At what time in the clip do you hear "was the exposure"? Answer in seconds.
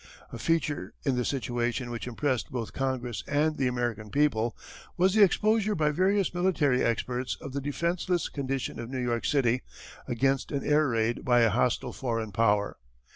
4.97-5.75